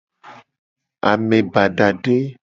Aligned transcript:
Ame 1.09 1.37
badade. 1.53 2.17